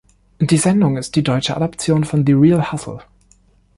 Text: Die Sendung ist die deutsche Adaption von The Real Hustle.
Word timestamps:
Die 0.39 0.57
Sendung 0.57 0.97
ist 0.97 1.15
die 1.15 1.21
deutsche 1.21 1.55
Adaption 1.55 2.05
von 2.05 2.25
The 2.25 2.33
Real 2.33 2.71
Hustle. 2.71 3.03